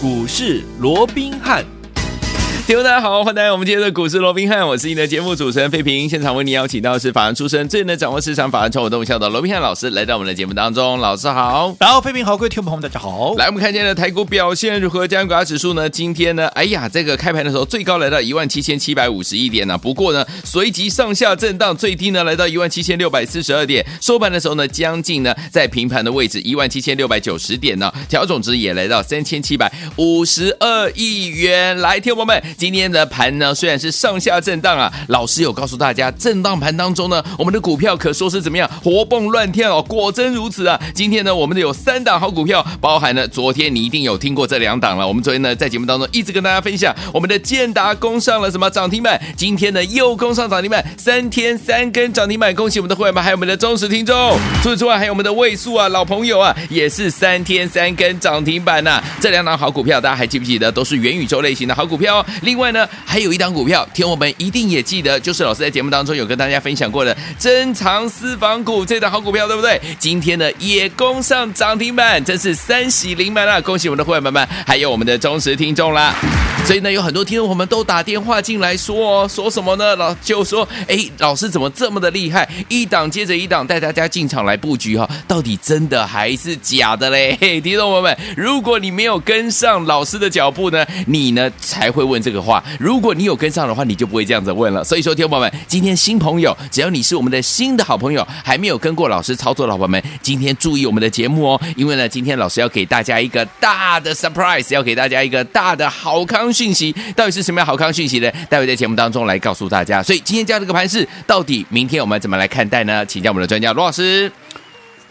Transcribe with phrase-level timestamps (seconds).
[0.00, 1.77] 股市罗宾汉。
[2.68, 6.06] 听众大家好，欢迎来到我们今天的股市罗宾汉，我是你的节目主持人费平。
[6.06, 10.98] 现场为你邀请到的是法案出身、最能掌握市场法案筹码动向的罗宾汉老师，来到我们的节目当中。
[10.98, 13.34] 老师好，然后费平好，各位听众朋友们大家好。
[13.38, 15.08] 来，我们看今天的台股表现如何？
[15.08, 15.88] 加权指数呢？
[15.88, 16.46] 今天呢？
[16.48, 31.74] 哎呀，这个开盘的时候最高来到一万七千七百五十一点呢、啊，不过呢，随即上下震荡，最低呢来到一万七千六百四十二点，收盘的时候呢，将近呢在平盘的位置一万七千六百九十点呢，调总值也来到三千七百五十二亿元。
[31.78, 33.38] 来，听众朋友们，今天的盘。
[33.38, 40.80] 呢虽然是上下震荡啊，老师有告诉大家，震荡盘当中呢，我们的股票可说是怎么样活蹦乱跳哦，果真如此啊！
[40.92, 45.06] 今天呢，我们的有三档好股票，包含了昨天你一定有听过这两档了。
[45.06, 54.36] 我们昨天呢，在节目当中一直跟大家分享，我们的建达攻上了什么涨停板，今天呢又攻上涨停板，三天三根涨停板，恭喜我们的会员们，还有我们的忠实听众。
[54.62, 60.72] 除此之外，还有我们的位数啊，老朋友啊，也是三天三根涨停板呐、这两档好股票，大家还记不记得？
[60.72, 62.26] 都是元宇宙类型的好股票哦。
[62.48, 63.28] 另外呢，还有。
[63.28, 69.78] 一档股票，听我们一定也记得，就是老师在节目当中有跟大家分享过的珍藏私房股这档好股票，对不对？
[69.98, 73.60] 今天呢也攻上涨停板，真是三喜临门了！
[73.60, 76.14] 恭喜我们的会员们们，还有我们的忠实听众啦。
[76.64, 79.94] 所以呢，有很多听众朋友们都打电话进来说，哦，说什么呢？
[79.96, 82.48] 老就说，哎，老师怎么这么的厉害？
[82.68, 87.36] 一档接着一档带大家进场来布局哈，到底真的还是假的嘞？
[87.40, 92.62] 嘿 听众朋友们，如果你没有跟上老师的脚步呢，你呢才会问这个的话。
[92.78, 94.84] 如果你有跟上的话，你就不会这样子问了。
[94.84, 106.94] 所以说，听众朋友们，今天新朋友，只要你是我们的新的好朋友，还没有跟过老师操作的伙伴们，今天注意我们的节目哦，因为呢，今天老师要给大家一个大的 surprise，要给大家一个大的好康讯息。
[107.16, 108.30] 到底是什么样好康讯息呢？
[108.48, 110.02] 待会在节目当中来告诉大家。
[110.02, 113.04] 所以今天这样的一个盘势，到底明天我们怎么来看待呢？
[113.04, 114.30] 请教我们的专家罗老师。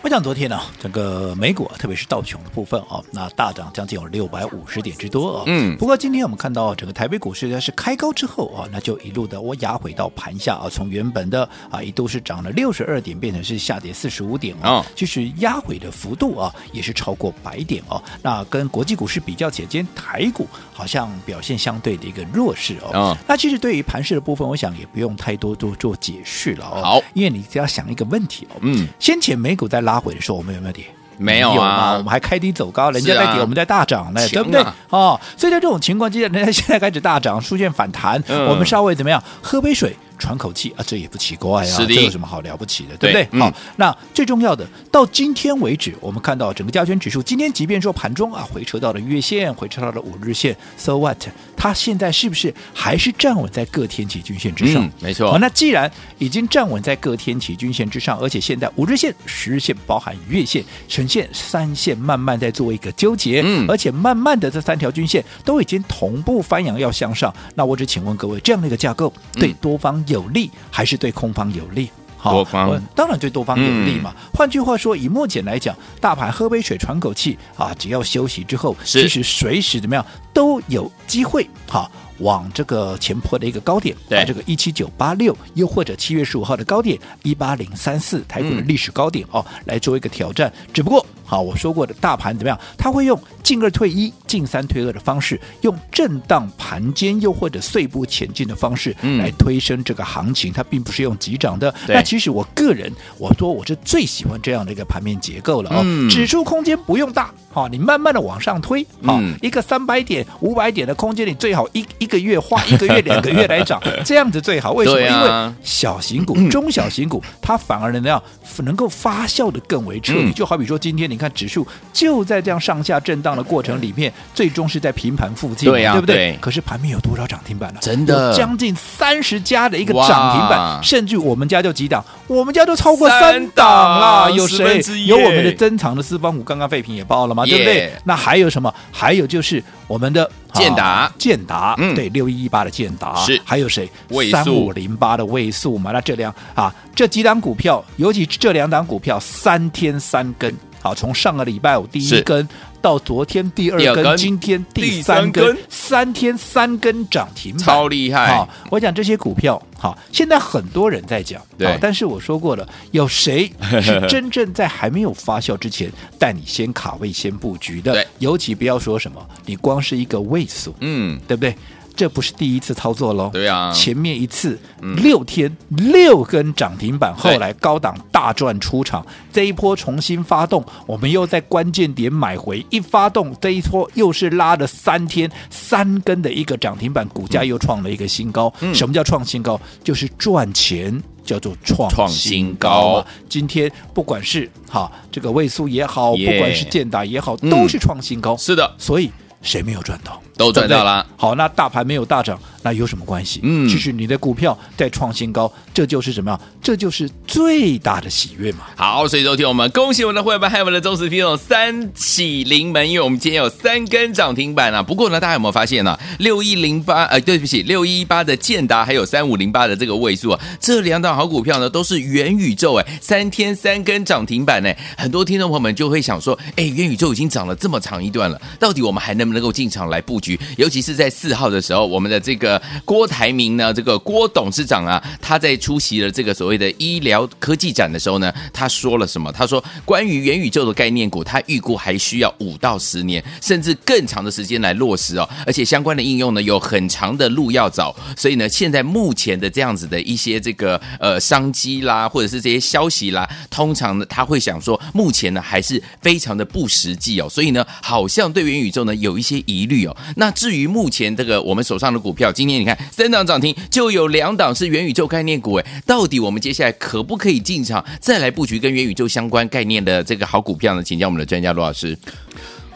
[0.03, 5.43] 我想昨天呢、啊，整个美股啊，特别是道琼的部分啊，那大涨将近有六百五十点之多啊。
[5.47, 5.75] 嗯。
[5.75, 14.85] 不过今天我们看到整个台北股市呢是开高之后啊，那就一路的我压回到盘下啊，从原本的啊一度是涨了六十二点，变成是下跌四十五点啊。
[14.95, 18.01] 其实压回的幅度啊也是超过百点哦。
[18.21, 22.91] 那跟国际股市比较起来，今天台股好像表现相对的一个弱势哦。
[22.93, 23.17] 嗯。
[23.27, 26.81] 那其实对于盘势的部分，我想也不用太多多做解释了哦。
[26.81, 27.01] 好。
[27.13, 28.57] 因为你只要想一个问题哦。
[28.61, 28.87] 嗯。
[28.99, 30.83] 先前美股在拉回的时候，我们有没有跌？
[31.17, 34.63] 没有啊，我们还开低走高，人家在跌，我们在大涨呢，对不对？
[34.89, 39.23] 哦，所以在这种情况之下，人家现在开始大涨，出现反弹，嗯、我们稍微怎么样？
[39.41, 39.95] 喝杯水。
[40.17, 43.25] 喘口气啊，这也不奇怪啊，这有什么好了不起的，对不对？
[43.25, 51.17] 对好，嗯、那最重要的，到今天为止，我们看到整个加权指数，今天即便说盘中啊回撤到了月线，回撤到了五日线，so what？
[51.55, 54.83] 它现在是不是还是站稳在各天期均线之上？
[54.83, 55.31] 嗯、没错。
[55.31, 70.03] 好，那既然已经站稳在各天期均线之上，而且现在五日线、十日线包含月线呈现三线慢慢在做一个纠结，嗯，而且慢慢的这三条均线都已经同步翻扬要向上，那我只请问各位，这样的一个架构对多方？
[70.07, 71.89] 有利还是对空方有利？
[72.17, 74.11] 好，多方当然对多方有利嘛。
[74.17, 80.03] 嗯、换句话说，以目前来讲，大盘喝杯水喘口气啊，只要休息之后，是其实随时怎么样
[80.33, 90.51] 都有机会好往这个前坡的一个高点，对这个一七九八六，又或者七月十五号的高点一八零三四，台股的历史高点哦，嗯、来做一个挑战。
[90.73, 91.05] 只不过。
[91.27, 92.57] 好，我说过的大盘怎么样？
[92.77, 100.51] 它会用进二退一、进三退二的方式，用震荡盘间又或者碎步前进的方式来推升这个行情。
[100.51, 101.73] 嗯、它并不是用急涨的。
[101.85, 105.81] 那其实我个人，我说我是最喜欢这样的一个盘面结构了哦。
[105.83, 114.71] 嗯、指数空间不用大，好，你慢慢的往上推，好，嗯、一个三百点、五百点的空间，你最好一一个月花一个月、两个月来涨， 这样子最好。
[114.71, 114.97] 为什么？
[114.97, 118.23] 啊、因为小型股、中小型股，它反而能让
[118.59, 120.29] 能够发酵的更为彻底。
[120.29, 121.16] 嗯、就好比说今天你。
[121.17, 126.37] 你看指数就在这样上下震荡的过程里面，最终是在平盘附近，对呀，对不对？
[126.39, 127.79] 可是盘面有多少涨停板呢？
[127.81, 133.65] 真的，将近三十家的一个涨停板，甚至我们家就几档，我们家都超过三档
[133.99, 134.29] 啦。
[134.29, 134.79] 有谁？
[135.07, 137.43] 有我们的珍藏的四方股，刚刚废品也报了吗？
[137.45, 137.91] 对不对？
[138.03, 138.71] 那还有什么？
[138.91, 143.89] 还有就是我们的建达，建达，嗯，对，六一一八的建达是，还有谁？
[144.31, 145.91] 三五零八的位数嘛？
[145.91, 150.53] 那这两啊，这几档股票，尤其这两档股票，三天三根。
[150.87, 152.47] 好，从上个礼拜五第一根
[152.81, 158.27] 到昨天第二根，今天第三根，三，三天三根涨停板，超厉害！
[158.27, 163.51] 好，我讲这些股票，好，现在很多人在讲，对，但是我说过了，有谁
[163.83, 167.91] 是真正在还没有发酵之前带你先卡位、先布局的？
[167.91, 171.53] 对，尤其不要说什么，你光是一个位数，嗯，对不对？
[171.97, 173.29] 这不是第一次操作喽。
[173.33, 174.57] 对啊，前面一次
[174.97, 188.53] 六天、嗯、六根涨停板，后来高档大赚出场，这一波重新发动，我们又在关键点买回，一发动这一波又是拉了三天三根的一个涨停板，股价又创了一个新高。
[188.61, 189.59] 嗯、什么叫创新高？
[189.83, 191.03] 就是赚钱。
[191.27, 193.05] 叫做创新高。
[193.27, 198.37] 今天不管是哈这个位数也好，不管是建达也好，都是创新高。
[198.37, 199.11] 是的，所以
[199.41, 200.21] 谁没有赚到？
[200.35, 201.05] 都赚到了。
[201.17, 202.39] 好，那大盘没有大涨。
[202.67, 203.39] 那有什么关系？
[203.43, 206.37] 嗯，其实你的股票在创新高，这就是什么样？
[206.61, 208.65] 这就是最大的喜悦嘛。
[208.75, 214.83] 好，所以昨天我们恭喜我们的会员们，还有我们的忠实听众三喜临门，因为我们今天有三根涨停板啊。
[214.83, 215.99] 不过呢，大家有没有发现呢、啊？
[216.19, 224.69] 六一零八，呃，对不起，六一八的建达还有三五零八的这个位数啊，这两档好股票呢，都是元宇宙哎，三天三根涨停板呢。
[224.97, 230.37] 很多听众朋友们就会想说，哎，元宇宙已经涨了这么长一段了，到底我们还能不能够进场来布局？
[230.57, 232.56] 尤其是在四号的时候，我们的这个。
[232.85, 233.73] 郭台铭呢？
[233.73, 239.31] 这个郭董事长啊，他在出席了这个所谓的医疗科技展的时候呢，他说了什么？
[239.31, 245.29] 他说，关于元宇宙的概念股，他预估还需要五到十年，甚至更长的时间来落实哦。
[245.45, 247.95] 而且相关的应用呢，有很长的路要走。
[248.15, 257.27] 所以呢，现在目前的这样子的一些这个呃商机啦，或者是这些消息啦，通常呢，他会想说，目前呢还是非常的不实际哦。
[257.29, 259.95] 所以呢，好像对元宇宙呢有一些疑虑哦。
[260.15, 262.77] 那至于目前这个我们手上的股票，今天你看。
[262.91, 270.83] 三档涨停，就有两档是元宇宙概念股，哎，到底我们接下来可不可以进场，再来布局跟元宇宙相关概念的这个好股票呢？
[270.83, 271.97] 请教我们的专家罗老师。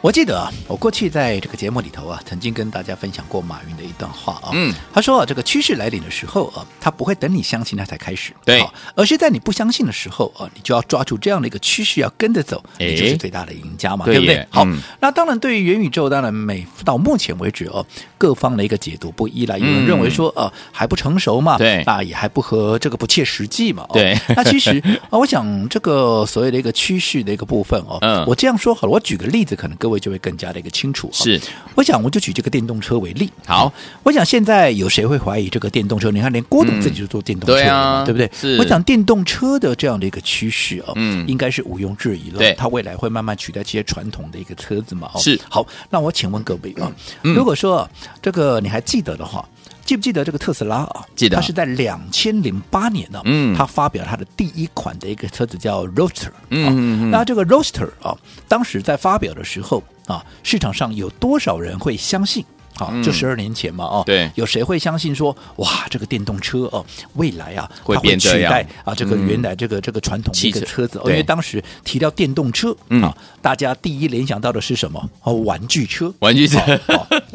[0.01, 4.49] 我记得啊，我过去在这个节目里头啊，曾经跟大家分享过马云的一段话啊。
[4.53, 8.65] 嗯，他说啊，这个趋势来临的时候啊，他不会等你相信他才开始，对，
[8.95, 14.43] 而是在你不相信的时候啊，你就要抓住这样的一个趋势，要跟着走，你就是最大的赢家嘛，对不对？
[14.49, 14.65] 好，
[14.99, 17.85] 那当然，对于元宇宙，当然每到目前为止哦，
[18.21, 19.57] 各方的一个解读不一了。
[19.57, 24.17] 有人认为说，呃，还不成熟嘛，对，啊，也还不合这个不切实际嘛，对。
[24.35, 30.69] 那其实啊， 我想这个所谓的一个趋势的一个部分哦，嗯，我这样说好了，我举个例子，可能各位就会更加的一个。
[30.71, 31.39] 清楚是，
[31.75, 33.29] 我想我就举这个电动车为例。
[33.45, 33.71] 好，
[34.03, 36.09] 我想现在有谁会怀疑这个电动车？
[36.09, 38.27] 你看，连郭董自己就做电动车了嘛，对不对？
[38.33, 38.57] 是。
[38.57, 42.37] 我想电动车的这样的一个趋势啊，嗯，应该是毋庸置疑了。
[42.37, 45.11] 对，它未来会慢慢取代这些传统的一个车子嘛。
[45.17, 45.39] 是。
[45.49, 46.89] 好，那我请问各位啊，
[47.21, 47.87] 如果说
[48.21, 49.47] 这个你还记得的话，
[49.85, 51.05] 记不记得这个特斯拉啊？
[51.15, 51.35] 记得。
[51.35, 56.31] 它是在两千零八年呢，嗯，它发表它的第一款的一个车子叫 Roadster。
[56.49, 57.11] 嗯嗯。
[57.11, 58.17] 那这个 Roadster 啊，
[58.47, 59.83] 当时在发表的时候。
[60.07, 62.43] 啊，市场上有多少人会相信？
[62.81, 66.83] 啊，就十二年前嘛，哦，对，有谁会相信说，哇，这个电动车哦，
[67.13, 70.99] 未来啊，会变取代啊，这个原来这个这个传统的一个车子？
[71.05, 75.09] 因为当时提到电动车啊，大家第一联想到的是什么？
[75.23, 76.59] 哦，玩具车，玩具车，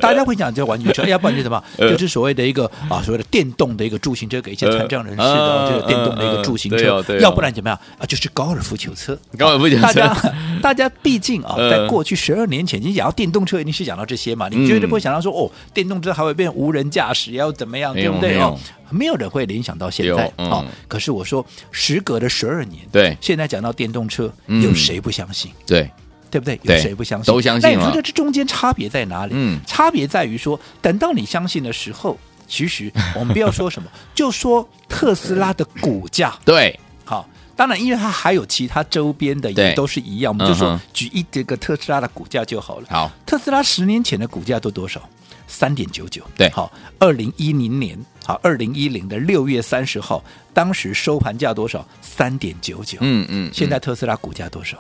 [0.01, 1.63] 大家会讲叫玩具车， 要不然就什么？
[1.79, 7.79] 就是所谓的一个啊，所谓的电动的一个助行车，给一些残障人士的这个电动的一个助行车，要不然怎么样？
[7.99, 8.07] 啊？
[8.07, 15.36] 就是高尔夫球车，高尔夫球车，大家大家毕竟啊，在过去十二年前，你讲到电动车，一定是讲到这些嘛，你绝对不会想到说。
[15.37, 18.39] 哦，电动车还会变无人驾驶，要怎么样，对不对？
[18.41, 18.59] 哦，
[18.91, 20.65] 没有人会联想到现在啊。
[20.89, 25.51] 可是我说，时隔了十二年，对，现在讲到电动车，有谁不相信？
[25.67, 25.91] 对，
[26.31, 26.59] 对不对？
[26.63, 27.33] 有谁不相信？
[27.33, 27.71] 都相信。
[27.71, 29.33] 那你觉得这中间差别在哪里？
[29.35, 32.19] 嗯，差别在于说，等到你相信的时候，
[32.49, 37.29] 其实我们不要说什么， 就说特斯拉的股价，对，好。
[37.57, 42.87] 当然，因为它还有其他周边的也都是一样，我们就说举一这个特斯拉的股价就好了。
[42.91, 45.01] 好，特斯拉十年前的股价都多少？
[45.47, 46.23] 三点九九。
[46.37, 50.23] 对，好，二零一零年，好，二零一零的六月三十号，
[50.53, 51.87] 当时收盘价多少？
[52.01, 52.99] 三点九九。
[53.01, 53.51] 嗯嗯。
[53.53, 54.77] 现在特斯拉股价多少？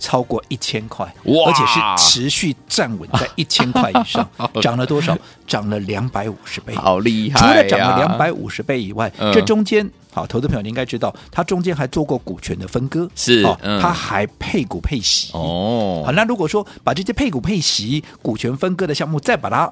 [0.00, 4.28] 超过一千块，而且是持续站稳在 一千块以上，
[4.60, 5.16] 涨了多少？
[5.46, 7.38] 涨了两百五十倍，好厉害！
[7.38, 9.90] 除了涨了两百五十倍以外，这中间。
[10.14, 16.04] 好，投资朋友，你应该知道，他中间还做过股权的分割，是，哦，它还配股配息哦。
[16.06, 19.68] 好，那如果说把这些配股配息、股权分割的项目再把它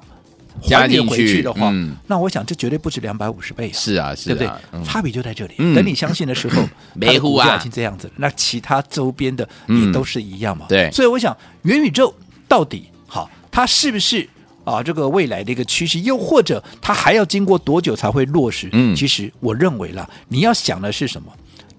[0.61, 1.73] 加进回去的话，
[2.07, 4.83] 那我想这绝对不止两百五十倍，是啊，是，对不对？
[4.83, 5.55] 差别就在这里。
[5.73, 6.61] 等你相信的时候，
[6.93, 10.65] 没股价已经这样子，那其他周边的也都是一样嘛。
[10.67, 12.13] 对，所以我想，元宇宙
[12.49, 14.27] 到底好，它是不是？
[14.63, 18.69] 啊，这个未来的一个趋势，又或者它还要经过多久才会落实？
[18.71, 21.31] 嗯，其实我认为啦，你要想的是什么？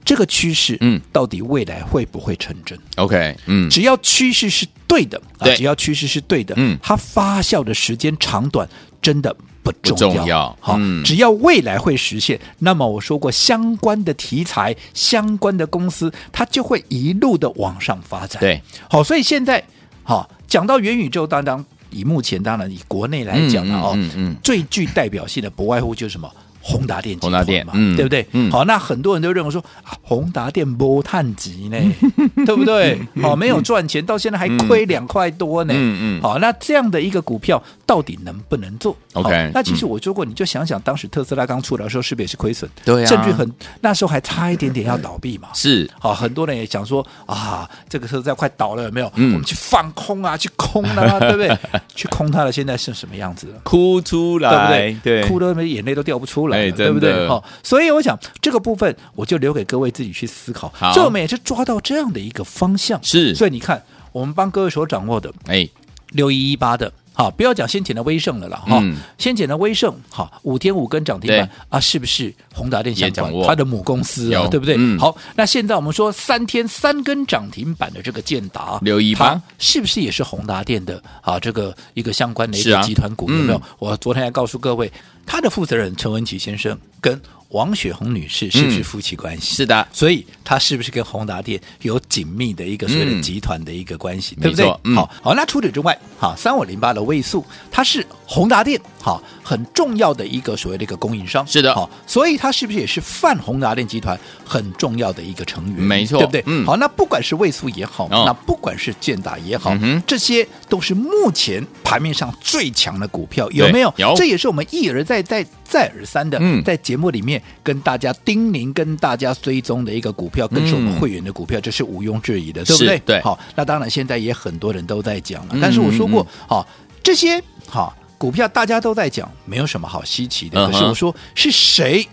[0.04, 8.68] 这个趋势，嗯，到底未来会不会成真？OK，嗯，只要趋势是对的，啊，只要趋势是对的，嗯，它发酵的时间长短
[9.00, 10.54] 真的不重要。
[10.60, 18.38] 好，只要未来会实现，那么我说过，相关的题材、相关的公司，它就会一路的往上发展。
[18.40, 18.60] 对，
[18.90, 19.64] 好，所以现在，
[20.02, 21.64] 好讲到元宇宙当当。
[21.94, 26.30] 以目前当然以国内来讲呢，哦，嗯嗯，最具代表性的不外乎就是什么？
[26.66, 28.26] 宏达电，宏达电嘛，嗯，对不对？
[28.32, 29.62] 嗯，好，那很多人都认为说，
[30.00, 31.76] 宏达电波碳级呢，
[32.46, 32.98] 对不对？
[33.20, 35.74] 好，没有赚钱，到现在还亏两块多呢。
[35.76, 42.68] 嗯嗯，好，那这样的一个股票到底能不能做？OK，那其实我说过，你就想想当时特斯拉刚出来的时候，是不是也是亏损？
[42.82, 43.46] 对啊，甚至很
[43.82, 45.48] 那时候还差一点点要倒闭嘛。
[45.52, 49.12] 是，好，很多人也想说啊，这个特斯拉快倒了，有没有？
[49.16, 51.54] 嗯，我们去放空啊，去空啊， 对不对？
[51.94, 53.60] 去空它了，现在是什么样子了？
[53.64, 55.20] 哭出来，对不对？
[55.20, 57.28] 对，哭的眼泪都掉不出来，哎，对不对？
[57.28, 60.72] 好所以我想这个部分我就留给各位自己去思考。
[60.92, 62.98] 所以我们也是抓到这样的一个方向。
[63.02, 63.82] 是，所以你看，
[64.12, 65.68] 我们帮各位所掌握的，哎，
[66.10, 73.32] 六一一八的，好，不要讲先前的威盛了啦，哈、嗯，先前的威盛，好，五天五根涨停板啊，是不是宏达电相关？
[73.46, 74.74] 它的母公司啊，对不对？
[74.76, 81.38] 嗯、好，那现在我们说三天三根涨停板的这个建达六一八，是不是也是宏达电的啊？
[81.38, 83.58] 这个一个相关的一个集团股、啊、有没有？
[83.58, 84.90] 嗯、我昨天还告诉各位。
[85.26, 87.18] 他的负责人陈文琪先生跟
[87.54, 89.54] 王雪红女士是不是夫妻关系？
[89.54, 94.34] 嗯、是的，所以她是不是跟宏达电有紧密的一个所谓的集团的一个关系？
[94.38, 94.78] 嗯、对不对？
[94.82, 101.46] 嗯、好，好，那除此之外，好，三五零八的位速，它是宏达电好很重要的一个所谓的一个供应商。
[101.46, 105.82] 是的，好，所以它是不是也是泛宏达电集团很重要的一个成员？
[105.82, 106.42] 没错，对不对？
[106.46, 113.92] 嗯，好，那不管是位速也好，哦、那不管是建达也好，嗯、这些都是目前盘面上最强的股票，有没有？
[113.98, 122.98] 有，这也是我们一而再、再再而三的，嗯、在节目里面跟大家叮咛、跟大家追踪的一个股票，更是我们会员的股票，这是毋庸置疑的，对不对？
[123.04, 123.20] 对。
[123.20, 130.58] 好，那当然现在也很多人都在讲了，嗯、但是我说过，好、嗯，这些好股票大家都在讲，没有什么好稀奇的。
[130.58, 132.06] 嗯、可是我说，是谁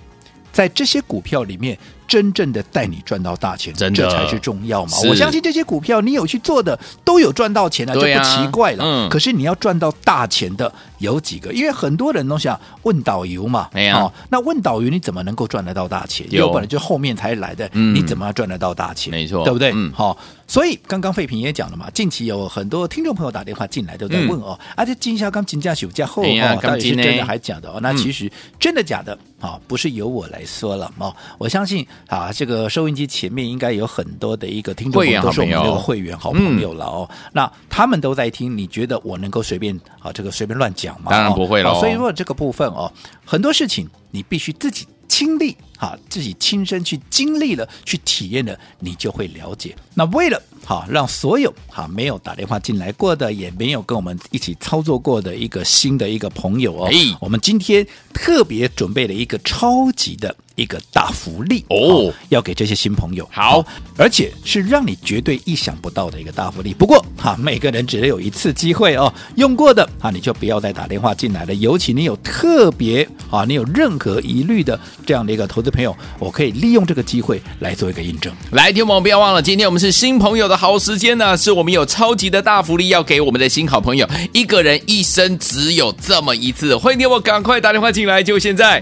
[0.52, 1.78] 在这些股票里面？
[2.12, 4.92] 真正的带你赚到大钱，真这才是重要嘛！
[5.08, 8.84] 我相信这些股票你有去做的，都有赚到钱啊，就不奇怪了。
[8.84, 11.54] 嗯、可是你要赚到大钱的有几个？
[11.54, 16.28] 因为很多人都想问导游嘛，哎呀、哦，那问导游你怎么能够赚得到大钱？
[16.32, 19.10] 有本来就后面才来的，嗯、你怎么赚得到大钱？
[19.10, 19.72] 没错，对不对？
[19.74, 27.70] 嗯，好、哦，所以刚刚费平也讲了嘛，近期有很多听众朋友打电话进来都在问哦，而且今夏刚金价休假后哦，到底是真的还假的？
[27.70, 29.62] 哦，那其实真的假的啊、哦？
[29.66, 37.08] 不是由我来说了哦，我相信啊，这个收音机前面应该有很多的一个听众朋友，都是我们那个会员好朋友了哦。
[37.10, 41.12] 嗯、那他们都在听，你觉得我能够随便啊这个随便乱讲吗？
[41.12, 41.80] 当然不会了、哦。
[41.80, 42.92] 所以说这个部分哦，
[43.26, 49.76] 很多事情你必须自己亲历哈，自己亲身去经历了，去体验了，你就会了解。
[49.96, 60.36] 那为了好让所有哈没有打电话进来过的，也没有跟我们一起操作过的一个新的一个朋友哦，哎、我们今天特别准备了一个超级的。
[60.56, 63.66] 一个大福利哦，要给这些新朋友好，
[63.98, 66.72] 而且是让你绝对意想不到的一个大福利。
[66.72, 71.54] 不过哈，每个人只能有一次机会哦，用过的啊，你就不要再打电话进来了。
[71.56, 78.32] 尤其你有特别啊，你有任何疑虑的这样的一个投资朋友，我可以利用这个机会来做一个印证。
[78.52, 86.76] 来，听众朋友不要忘了，今天我们是新朋友的好时间呢，是我们有超级的大福利要给我们的新好朋友，一个人一生只有这么一次。
[86.78, 88.82] 欢迎你我赶快打电话进来，就现在。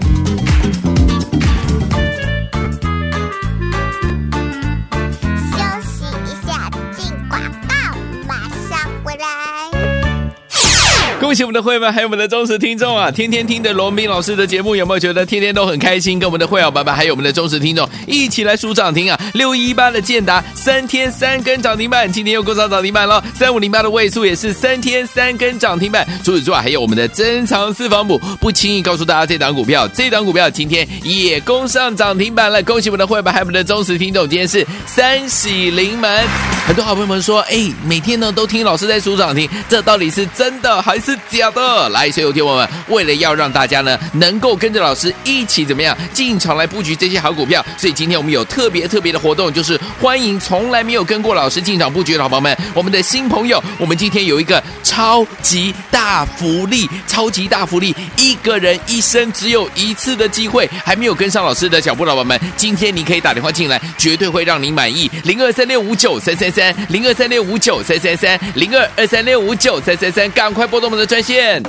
[11.30, 13.08] 恭喜我们的会员还有我们的忠实听众啊！
[13.14, 16.18] 天天听的罗斌老师的节目，有没有觉得天天都很开心？
[16.18, 19.16] 跟我们的会员爸爸还有我们的忠实听众一起来数涨停啊！
[19.32, 23.22] 六一八的建达三天三根涨停板，今天又攻上涨停板了？
[23.32, 26.04] 三五零八的位数也是三天三根涨停板。
[26.24, 32.60] 除此之外，还有我们的珍藏四方补，不轻易告诉大家这档股票，这档股票今天也攻上涨停板了。
[32.64, 36.26] 恭喜我们的会员还有我们的忠实听众，今天是三喜临门。
[36.66, 41.16] 很多好朋友们说，哎，每天呢都听老师在数涨停，这到底是真的还是？
[41.28, 71.09] 假的，来，所有听友们，为了要让大家呢能够跟着老师一起怎么样进场来布局这些好股票，所以今天我们有特别特别的活动，就是欢迎从来没有跟过老师进场布局的好朋友们，我们的新朋友，我们今天有一个超级大福利，超级大福利，一个人一生只有一次的机会，还没有跟上老师的脚步的宝宝们，今天你可以打电话进来，绝对会让你满意，零二三六五九三三三，零二三六五九三三三，零二二三六五九三三三，赶快拨动我们的。
[71.10, 71.60] 专线。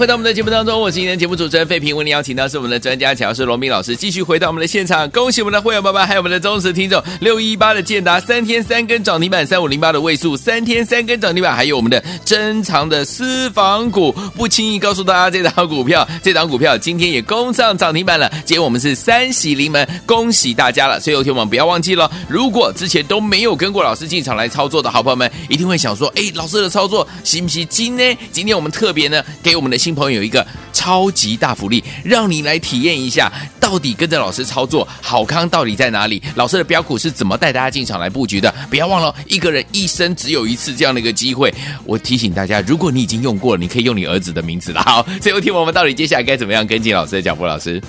[0.00, 27.66] 回到我们的节目当中，我是今天节目主持人费平，为您邀请到是我们的专家讲师罗明老师，继续回到我们的现场，恭喜我们的会员爸爸，还有我们的忠实听众，六一八的建达三天三根涨停板，三五零八的位数三天三根涨停板，还有我们的珍藏的私房股，不轻易告诉大家这档股票，这档股票今天也攻上涨停板了，今天我们是三喜临门，恭喜大家了，所以有天我们不要忘记了，如果之前都没有跟过老师进场来操作的好朋友们，一定会想说，哎，老师的操作行不行？
[27.68, 28.02] 今呢？
[28.32, 36.22] 今天我们特别呢，给我们的新朋友有一个超级大福利，让你来体验一下，到底跟着老师操作好康到底在哪里？
[36.34, 38.54] 老师的标股是怎么带大家进场来布局的？
[38.68, 41.52] 不要忘了，一个人一生只有一次这样的一个机会。
[41.84, 44.82] 我提醒大家，如果你已经用过了，你可以用你儿子的名字了。
[44.82, 47.44] 好，最后听我们到底接下来该怎么样跟进老师的脚步？
[47.44, 47.82] 老师，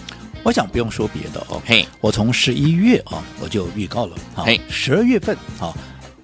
[0.44, 5.74] 我想不用说别的哦，嘿，我从十一月啊，我就预告了，好嘿，十二月份啊。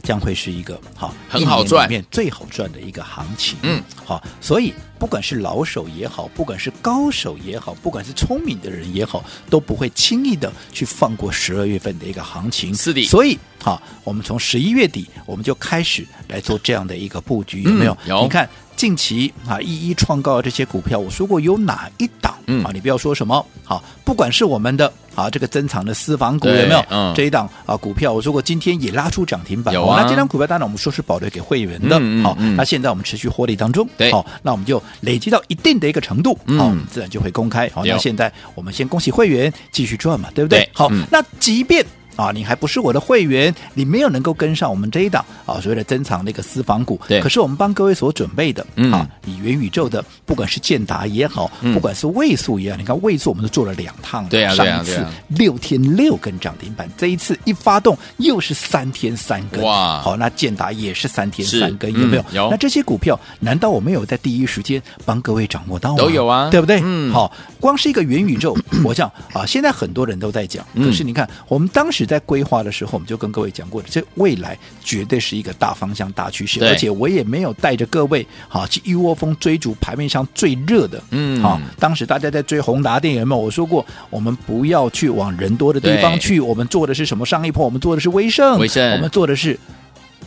[0.07, 17.91] 将会是一个好很好赚里面最好赚的一个行情，嗯，好，所以不管是老手也好，不管是高手也好，不管是聪明的人也好，都不会轻易的去放过十二月份的一个行情，是的，所以好，我们从十一月底我们就开始来做这样的一个布局，有没有？
[18.05, 22.33] 嗯、有，你看近期啊一一创高的这些股票，我说过有哪一档？
[22.45, 24.89] 嗯，啊，你不要说什么好，不管是我们的。
[25.17, 26.85] 啊，这个增藏的私房股有没有？
[26.91, 29.73] 嗯，这一档啊股票，我说过今天也拉出涨停板。
[29.73, 30.03] 有啊。
[30.03, 31.95] 那这张股票当然我们说是保留给会员的。
[31.95, 33.89] 好、嗯嗯嗯，那现在我们持续获利当中。
[33.97, 34.11] 对。
[34.11, 37.67] 好，那我们就累积到一定的一个程度，嗯，好，自然就会公开。
[37.73, 40.59] 好，那现在我们先恭喜会员继续赚嘛，对不对？
[40.59, 41.83] 对好、嗯，那即便。
[42.17, 46.99] 啊，你还不是我的会员，你没有能够跟上我们这一档啊，所谓的珍藏那个私房股。
[47.07, 47.21] 对。
[47.21, 54.27] 可是我们帮各位所准备的，嗯，啊，以元宇宙的，不管是建达也好，嗯，不管是位数也好，你看位数我们都做了两趟。
[54.27, 59.63] 对啊，上一次六天六根涨停板，这一次一发动又是三天三根。
[59.63, 60.01] 哇！
[60.01, 62.21] 好，那建达也是三天三根，有没有？
[62.31, 62.49] 嗯、有。
[62.49, 65.97] 那这些股票难道我没有在第一时间帮各位掌握到吗？
[65.97, 66.81] 都有啊，对不对？
[66.83, 67.13] 嗯。
[67.13, 72.87] 好，光是一个元宇宙， 我想啊，现在很多人都在讲，可是你看，我们当时在规划的时候。
[72.97, 83.41] 我们就跟各位讲过的，这未来绝对是一个大方向、大趋势，而且我也没有带着各位好去一窝蜂追逐盘面上最热的，嗯，好，当时大家在追宏达电有没有？
[83.41, 87.23] 我说过，我们不要去往人多的地方去，我们做的是什么？
[87.23, 89.59] 上一波我们做的是威盛，威盛，我们做的是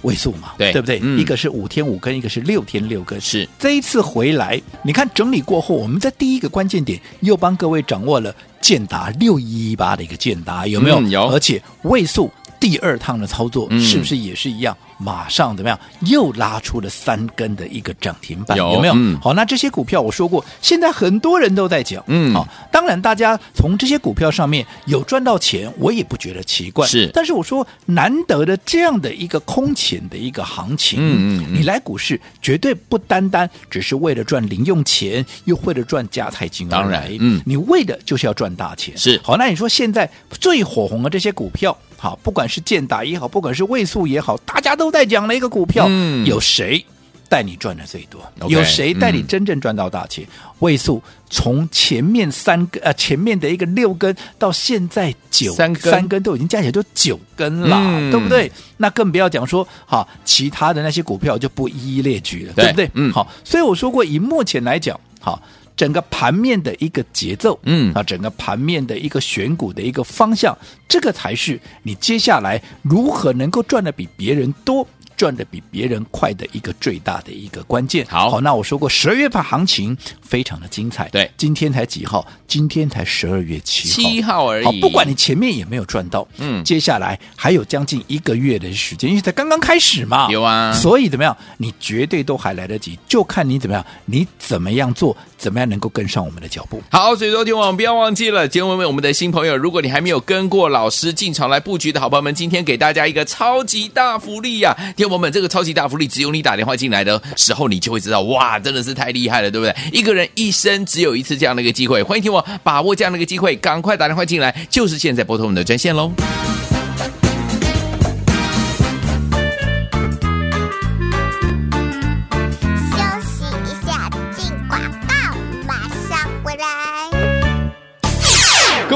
[0.02, 1.00] 位数嘛，对，对不对？
[1.02, 11.00] 嗯，一个是五天五根，一个是六天六根，是这一次回来，你看整理过后，我们在第一个关键点又帮各位掌握了建达六一一八的一个建达有没有？
[11.00, 12.30] 嗯，有，而且位数。
[12.58, 14.76] 第二趟的操作是不是也是一样？
[14.82, 15.78] 嗯、马上怎么样？
[16.06, 19.18] 又拉出了三根的一个涨停板，有，有没有、嗯？
[19.20, 26.86] 好，那这些股票我说过，现在很多人都在讲，嗯，好，当然大家从这些股票上面有赚到钱，我也不觉得奇怪。
[26.86, 36.68] 是，但是我说难得的这样的一个空前的一个行情，嗯嗯，你来股市绝对不单单只是为了赚零用钱，又为了赚加菜金。
[36.68, 38.96] 当然，嗯，你为的就是要赚大钱。
[38.98, 41.76] 是，好，那你说现在最火红的这些股票。
[42.02, 46.82] 好，不管是建达也好，不管是位数也好，大家都在讲了一个股票，嗯、有谁
[47.28, 50.26] 带你赚的最多？Okay, 有谁带你真正赚到大钱？
[50.60, 58.50] 位、嗯、数从前面三根呃，前面的一个六根到现在九三根，三根都已经加起来就九根了、嗯，对不对？
[58.78, 62.90] 那更不要讲说好其他的那些股票就不一一列举了，对，对不对？
[62.94, 65.38] 嗯，好，所以我说过，以目前来讲，好。
[65.80, 70.54] 整个盘面的一个节奏，嗯啊，整个盘面的一个选股的一个方向，
[70.86, 74.86] 这个才是你接下来如何能够赚的比别人多。
[75.16, 78.06] 赚的比别人快的一个最大的一个关键。
[78.08, 81.10] 好，好，那我说过十二月份行情非常的精彩。
[81.10, 82.26] 对，今天才几号？
[82.46, 84.64] 今天才十二月七号，七号而已。
[84.64, 90.26] 好，不管你前面也没有赚到，嗯，接下来还有将近一个月的时间，因为才刚刚开始嘛。
[90.30, 91.36] 有啊，所以怎么样？
[91.58, 96.82] 你绝对都还来得及，就看你怎么样，你怎么样做，怎么样能够跟上我们的脚步。
[96.90, 104.94] 好，所以说听我们不要忘记了，今天问问我们的新朋友，如果你还没有跟过老师进场来布局的好朋友们，今天给大家一个超级大福利呀、啊！
[105.10, 109.74] 我们这个超级大福利，只有你打电话进来的时候，你就会知道，哇，真的是太厉害了，对不对？
[109.92, 116.12] 一个人一生只有一次这样的一个机会，欢迎听我把握这样的一个机会，赶快打电话进来，就是现在拨通我们的专线喽。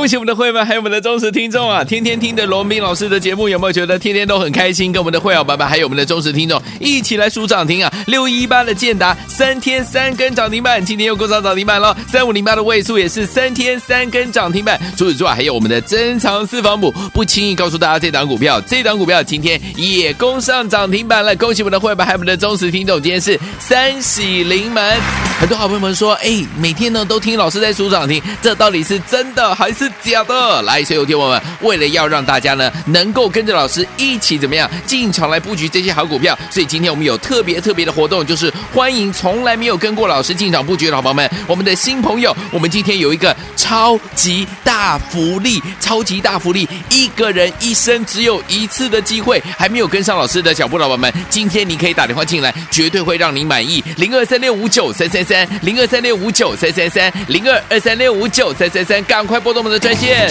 [0.05, 1.83] 恭喜我们的会员还有我们的忠实听众啊！
[1.83, 4.93] 天天听的罗斌老师的节目，有没有觉得天天都很开心？
[4.93, 7.90] 跟我们的会员爸爸还有我们的忠实听众一起来数涨停啊！
[8.07, 11.97] 六一八的建达三天三根涨停板，今天又攻上涨停板了。
[12.07, 14.79] 三五零八的位数也是三天三根涨停板。
[14.95, 21.35] 除此之外，还有我们的珍藏私房补，不轻易告诉大家这档股票，这档股票今天也攻上涨停板了。
[21.37, 25.01] 恭喜我们的会员还有我们的忠实听众，今天是三喜临门。
[25.40, 30.62] 很多好朋友们说，哎，每天呢都听老师在数涨停，这到底是真的还是假的？
[30.62, 60.31] 来，所有听我们为了要让大家呢能够跟着老师一起怎么样进场来布局这些好股票，所以今天我们有特别特别的活动，就是欢迎从来没有跟过老师进场布局的好朋友们，我们的新朋友，我们今天有一个超级大福利，超级大福利，一个人一生只有一次的机会，还没有跟上老师的脚步的宝宝们，今天你可以打电话进来，绝对会让你满意，零二三六五九三三三，零二三六五九三三三，零二二三六五九三三三，赶快拨动我们的再见。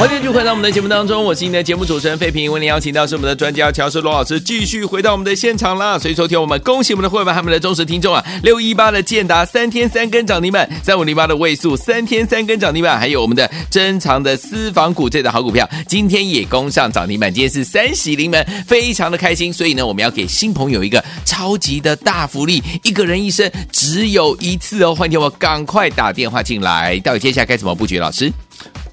[0.00, 2.50] 欢迎继续回到我们的节目当中，我是您的节目主持人费平。
[2.50, 5.98] 为您邀请到是我们的专家乔世罗老师，继续回到我们的现场啦。
[5.98, 19.52] 所以，昨天我们恭喜我们的会员和我们的忠实听众啊，六一八的建达三天三根涨停板，三五零八的位数三天三根涨停板，还有我们的珍藏的私房股这档好股票，今天也攻上涨停板，今天是三喜临门，非常的开心。
[19.52, 24.94] 所以呢，我们要给新朋友一个超级的大福利，一个人一生只有一次哦。
[24.94, 27.98] 欢迎我赶快打电话进来，到底接下来该怎么布局？
[27.98, 28.32] 老师？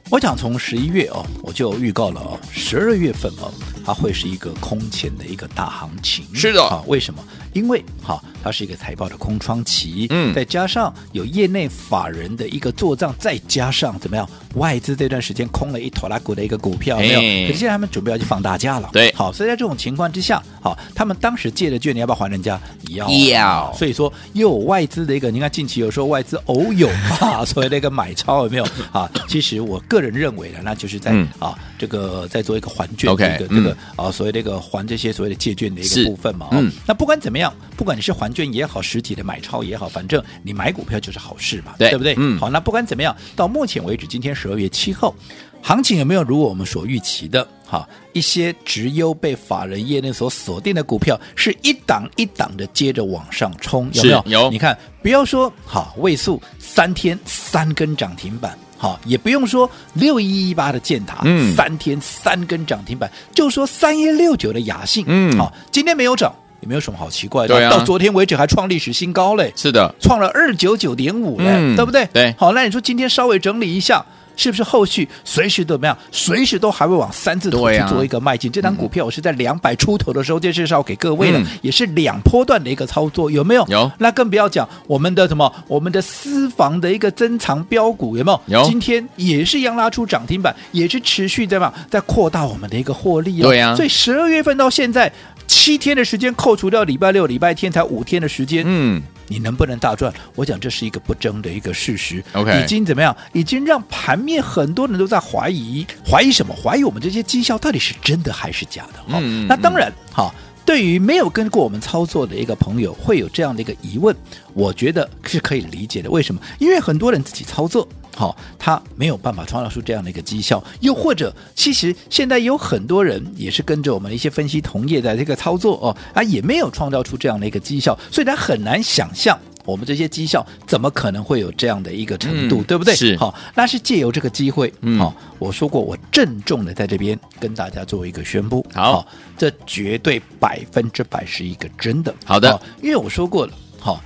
[0.10, 3.52] 我讲从十一月哦，我就预告了哦，十二月份哦，
[3.86, 6.26] 它会是一个空前的一个大行情。
[6.34, 7.22] 是的啊，为什么？
[7.58, 17.48] 因为哈，它是一个财报的空窗期，嗯，再加上有业内法人的一个做账，再加上怎么样，外资这段时间空了一坨拉股的一个股票，没有？
[17.48, 22.62] 可是现在他们准备要去放大假了，对，好，所以在这种情况之下，好，他们当时借的券你要不要还人家？
[22.90, 23.74] 要，要。
[23.74, 26.88] 所以说又有外资的一个，你看近期有时候外资偶有
[27.20, 29.10] 啊，所谓的一个买超有没有啊？
[29.28, 37.47] 其实我个人认为呢，那就是在、嗯、啊这个在做一个还券的一个、这个、嗯、啊所谓的一个还这些所谓的借券的一个部分嘛，嗯，那不管怎么样。
[37.76, 42.16] 不管你是还券也好，实体的买超也好，反正你买股票就是好事嘛，对，对不对？
[42.18, 45.14] 嗯，好，那不管怎么样，到目前为止，今天十二月七号，
[45.62, 47.48] 行情有没有如我们所预期的？
[47.66, 54.24] 好，一些直优被法人业内所锁定的股票，是一档一档的接着往上冲，有没有？
[54.26, 54.50] 有。
[54.50, 66.34] 你看，不要说好位数三天三根涨停板，好，也不用说六一一八的建塔，嗯，三天三根涨停板，就说三一六九的雅信，嗯，好，今天没有涨。
[66.60, 72.06] 也没有什么好奇怪的，对啊，到昨天为止还创历史新高嘞，是的，创了二九九点五嘞，嗯，对不对？
[72.12, 74.04] 对，好，那你说今天稍微整理一下，
[74.36, 75.98] 是不是后续随时都怎么样？
[76.12, 78.50] 随时都还会往三字头去做一个迈进？
[78.50, 83.64] 啊、这张股票我是在两百出头的时候就介绍给各位了，嗯、也是两波段的一个操作，有没有？
[83.68, 83.92] 有。
[84.00, 88.62] 那更不要讲我们的什么，我们的私房的一个珍藏标股，有没有？
[88.62, 88.64] 有。
[88.68, 93.48] 今天也是一样拉出涨停板，也是持续在嘛，在扩大我们的一个获利哦。
[93.48, 93.76] 对呀、啊。
[93.76, 95.12] 所以十二月份到现在。
[95.48, 98.64] 七天的时间，扣除掉礼拜六、礼拜天，才五天的时间。
[98.68, 100.14] 嗯，你能不能大赚？
[100.36, 102.24] 我讲这是一个不争的一个事实。
[102.34, 103.16] OK，已经怎么样？
[103.34, 106.54] 已经让盘面很多人都在怀疑，怀疑什么？
[106.54, 109.00] 怀疑我们这些绩效到底是真的还是假的？
[109.12, 110.34] 好、嗯，那当然，好。
[110.66, 114.14] 对于没有跟过我们操作的一个朋友，会有这样的一个疑问，
[114.54, 116.10] 我觉得是可以理解的。
[116.10, 116.42] 为什么？
[116.60, 117.88] 因为很多人自己操作。
[118.18, 132.96] 好，他没有办法创造出这样的一个绩效，又或者，其实现在有很多人也是跟着我们一些分析同业的这个操作哦，啊，也没有创造出这样的一个绩效，所以他很难想象我们这些绩效怎么可能会有这样的一个程度，嗯、对不对？
[132.96, 144.04] 是，好，那是借由这个机会，嗯，好，我说过，我郑重的在这边跟大家做一个宣布，好，好，这绝对百分之百是一个真的，好的，因为我说过了，好，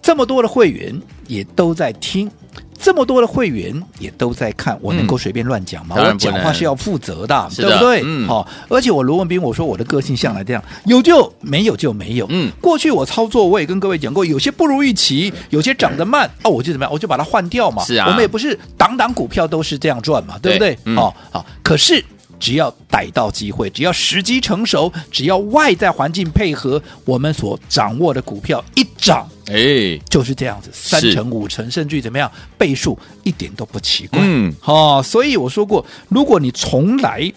[0.00, 2.30] 这么多的会员也都在听。
[2.82, 5.94] 这么多的会员也都在看，我能够随便乱讲吗？
[5.96, 8.02] 嗯、我讲话是要负责的，的对不对？
[8.04, 8.48] 嗯，好、哦。
[8.68, 12.26] 而且我罗文斌，我说我的个性向来这样，有就没有就没有。
[12.28, 17.84] 嗯，过去我操作，我也跟各位讲过，有些不如预期，有些涨得慢，哦，我就怎么样，我就把它换掉嘛。
[17.84, 20.76] 是啊，我们也不是档档股票都是这样赚嘛，对不对？
[20.84, 21.46] 嗯、哦，好。
[21.62, 22.04] 可是
[22.42, 29.28] 只要逮到机会，只要时机成熟，只要外在环境配合，我们所掌握的股票一涨。
[29.46, 32.28] 哎，就是这样子，三成五成，甚至于怎么样，
[32.58, 34.18] 倍数一点都不奇怪。
[34.20, 37.32] 嗯，好、哦，所以我说过，如果你从来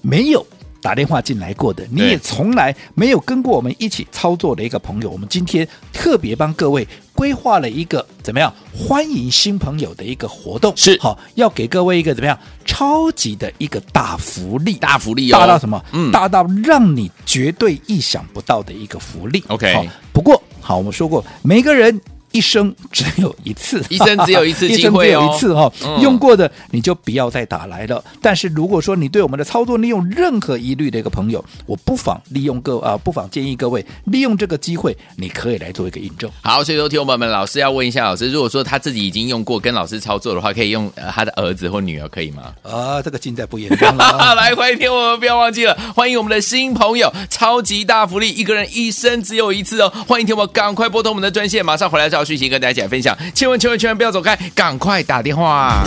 [0.00, 0.44] 没有
[0.80, 15.84] 打电话进来过的，你也从来没有跟过我们一起操作的一个朋友，我们今天特别帮各位规划了一个怎么样欢迎新朋友的一个活动，是好、哦，要给各位一个怎么样超级的一个大福利，大福利哦，大到什么？
[15.92, 19.44] 嗯，大到让你绝对意想不到的一个福利。
[19.48, 20.42] OK，好，不过。
[20.62, 22.00] 好，我们说过，每个人。
[22.32, 28.02] 一生只有一次，一生只有一次 机会哦，一生只有一次哈、哦，嗯、用过的你就不要再打来了。
[28.20, 36.30] 但是如果说你对我们的操作利用任何疑虑的一个朋友，我不妨利用各啊，不妨建议各位利用这个机会，你可以来做一个印证。
[36.42, 42.54] 好，所以说听众朋友们，老师要问一下老师，如果说他自己已经用过跟老师操作的话，可以用他的儿子或女儿可以吗？
[42.62, 44.34] 啊，这个近在不言中了、啊。
[44.38, 49.92] 来，欢迎听我们不要忘记了，欢迎我们的新朋友，超级大福利，一个人一生只有一次哦。
[50.06, 53.16] 欢迎听我们赶快拨通我们的专线，马上回来找讯息跟大家讲分享。
[53.34, 55.84] 千万千万千万不要走开，赶快打电话。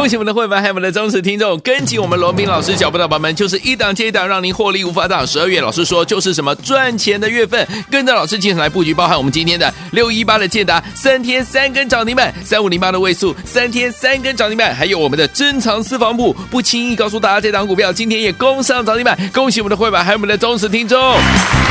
[0.00, 5.26] 恭喜我们的会员，还有我们的忠实听众，跟紧我们罗宾老师脚步的宝宝们，就是一档接一档，让您获利无法挡。
[5.26, 19.14] 十二月老师说就是什么赚钱的月份，跟着老师进场来布局，包含我们今天的六一八的建达三天三根涨停板，三五零八的位数三天三根涨停板，还有我们的珍藏私房部，不轻易告诉大家这档股票今天也攻上涨停板。
[19.34, 21.14] 恭喜我们的会员，还有我们的忠实听众。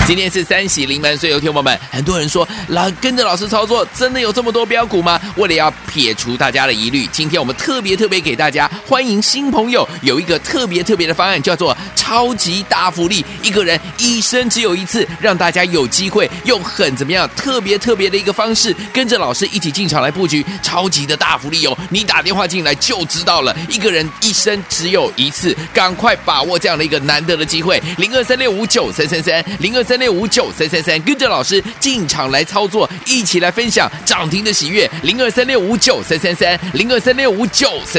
[0.05, 5.19] 今天是三喜临门，所以有听友们，很多人说老跟着老师操作，真的有这么多标股吗？
[5.35, 8.18] 为了要撇除大家的疑虑，今天我们特别特别。
[8.19, 21.77] 给大家欢迎新朋友，有一个特别特别的方案，叫做超级大福利，一个人一生只有一次，让大家有机会用很怎么样特别特别的一个方式，跟着老师一起进场来布局超级的大福利哦！
[21.89, 37.98] 你打电话进来就知道了，一个人一生只有一次，赶快把握这样的一个难得的机会，零二三六五九三三三，零二三六五九三三三，跟着老师进场来操作，一起来分享涨停的喜悦，零二三六五九三三三，零二三六五九三。